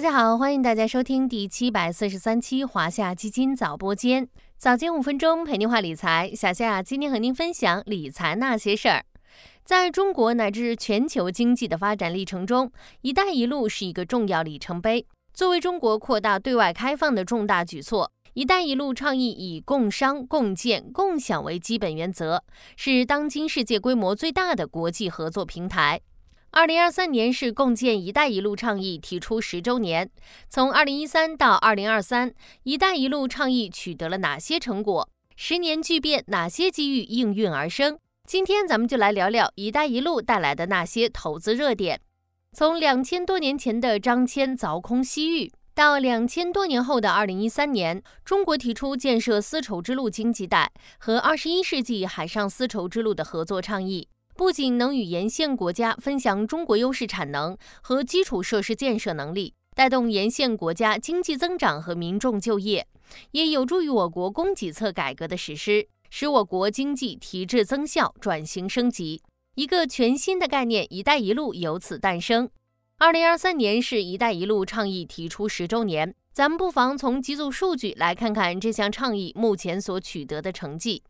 [0.00, 4.26] 大家好，欢迎大家收听第七百四十三期华夏基金早播间，
[4.56, 6.32] 早间五分钟陪您话理财。
[6.34, 9.04] 小夏今天和您分享理财那些事儿。
[9.62, 12.72] 在中国乃至全球经济的发展历程中
[13.02, 15.06] ，“一带一路”是一个重要里程碑。
[15.34, 22.42] 作为中国扩大对外开放的重大举措，“一带一路”倡议以共商、共建、共享为基本原则，
[22.74, 26.00] 是当今世界规模最大的国际合作平台。
[26.52, 30.10] 二零二三年是共建“一带一路”倡议提出十周年。
[30.48, 32.34] 从二零一三到二零二三
[32.64, 35.08] ，“一带一路”倡议取得了哪些成果？
[35.36, 37.96] 十年巨变，哪些机遇应运而生？
[38.28, 42.00] 今天咱们就来聊聊“一带一路”带来的那些投资热点。
[42.52, 54.08] 从两千多年前的张骞凿空西域，到两千多年后的二零一三年，中国提出建设丝绸之路经济带和二十一世纪海上丝绸之路的合作倡议。
[54.40, 62.86] 不仅能与沿线国家分享中国优势产能和基础设施建设能力，带动沿线国家经济增长和民众就业，
[63.32, 69.20] 也有助于我国供给侧改革的实施，使我国经济提质增效、转型升级。
[69.56, 72.48] 一个全新的概念“一带一路”由此诞生。
[72.96, 81.02] 二零二三年是一带一路倡议提出十周年，咱们不妨从几组数据来看看这项倡议目前所取得的成绩。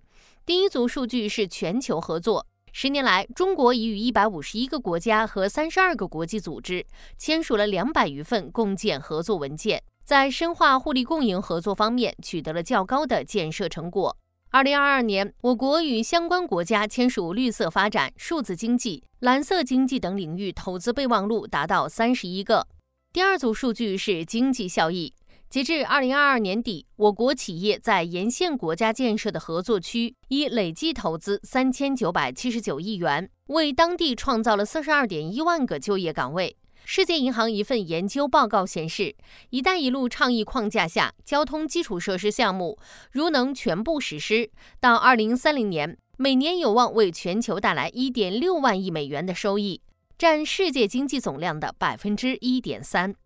[0.44, 2.48] 第一组数据是全球合作。
[2.72, 6.86] 十年来，中国已与一百五十一个国家和三十二个国际组织
[7.18, 14.16] 签署了两百余份共建合作文件，在深化互利共赢合作方面取得了较高的建设成果。
[14.50, 22.66] 二零二二年，我国与相关国家签署绿色发展、数字经济、蓝色经济等领域投资备忘录达到三十一个。
[23.12, 25.12] 第二组数据是经济效益。
[25.50, 36.56] 截至二零二二年底，我国企业在沿线国家建设的合作区已累计投资三千九百七十九亿元，为当地创造了四十二点一万个就业岗位。
[36.84, 39.16] 世界银行一份研究报告显示
[39.50, 42.78] ，“一带一路”倡议框架下，交通基础设施项目
[43.10, 49.82] 如能全部实施，到二零三零年，每年有望为全球带来一点六万亿美元的收益，
[50.16, 53.16] 占世界经济总量的百分之一点三。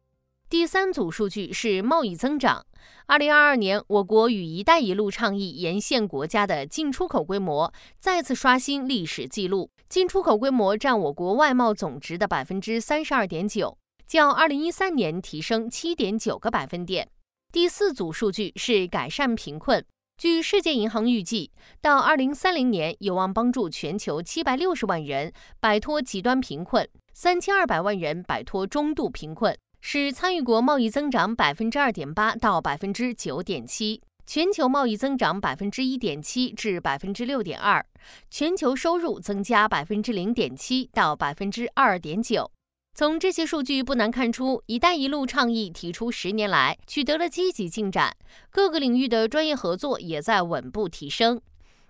[0.54, 2.64] 第三组数据是贸易增长。
[3.06, 13.76] 二零二二年，我国与“一带一路”倡议沿线国家的进出口规模再次刷新历史记录，进出口规模占我国外贸总值的百分之三十二点九，
[14.06, 17.10] 较二零一三年提升七点九个百分点。
[17.50, 19.84] 第四组数据是改善贫困。
[20.16, 21.50] 据世界银行预计，
[21.82, 29.52] 到二零三零年，有望帮助全球七百六十万人摆脱极端贫困，三千二百万人摆脱中度贫困。
[29.86, 37.84] 使参与国贸易增长百分之二点八到百分之九点七，全球贸易增长百分之一点七至百分之六点二，
[38.30, 42.50] 全球收入增加百分之零点七到百分之二点九。
[42.94, 48.16] 从这些数据不难看出，“一带一路”倡议提出十年来取得了积极进展，
[48.50, 51.38] 各个领域的专业合作也在稳步提升。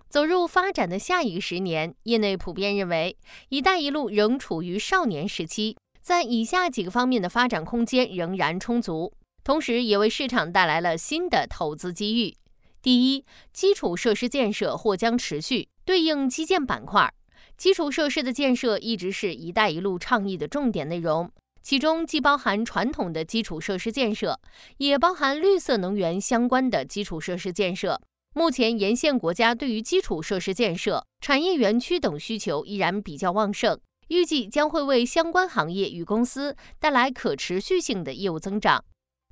[0.09, 3.17] 走入发展的下一个十年，业内普遍认为
[3.47, 5.77] ，“一带一路”仍处于少年时期。
[6.05, 9.11] 在以下几个方面的发展空间仍然充足，
[9.43, 12.35] 同时也为市场带来了新的投资机遇。
[12.79, 17.11] 第一，基础设施建设或将持续对应基建板块。
[17.57, 21.27] 基础设施的建设一直是一带一路倡议的重点内容，
[21.63, 24.39] 其中既包含传统的基础设施建设，
[24.77, 27.99] 也包含绿色能源相关的基础设施建设。
[28.35, 33.79] 目前，沿线国家对于基础设施建设、产业园区等需求依然比较旺盛。
[34.09, 38.83] 预计将会为相关行业与公司带来可持续性的业务增长。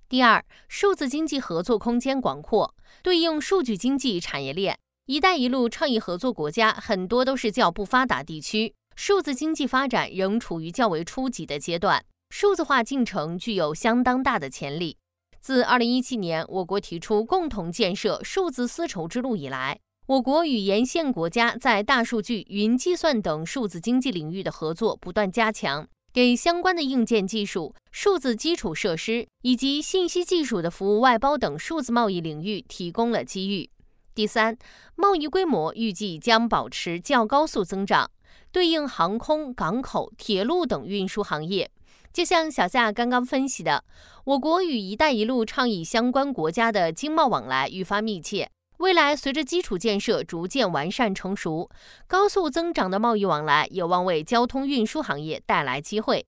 [0.09, 4.77] 第二，数字经济合作空间广阔，对应数据经济产业链。
[5.07, 14.97] “一带一路”倡议合作国家很多都是较不发达地区，数字经济发展仍处于较为初级的阶段，数字化进程具有相当大的潜力。
[15.41, 19.77] 自2017年我国提出共同建设数字丝绸之路以来，
[20.07, 33.69] 我国与沿线国家在大数据、云计算等数字经济领域的合作不断加强，给相关的硬件技术、数字基础设施以及信息技术的服务外包等数字贸易领域提供了机遇。
[34.13, 34.57] 第三，
[34.95, 38.11] 贸易规模预计将保持较高速增长，
[38.51, 41.71] 对应航空、港口、铁路等运输行业。
[42.11, 43.85] 就像小夏刚刚分析的，
[44.25, 48.49] 我国与“一带一路”倡议相关国家的经贸往来愈发密切。
[48.83, 51.69] 未来随着基础建设逐渐完善成熟，
[52.05, 56.25] 高速增长的贸易往来有望为交通运输行业带来机会。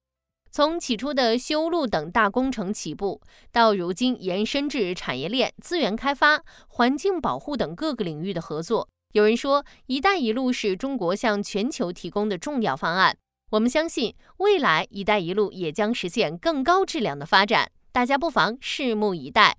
[0.50, 3.20] 从起初的修路等大工程起步，
[3.52, 13.14] 到如今延伸至产业链、资源开发、环境保护等各个领域的合作，有人说“一带一路”是中国向全球提供的重要方案。
[13.50, 17.70] 我们相信，未来“一带一路”也将实现更高质量的发展。
[17.92, 19.58] 大家不妨拭目以待。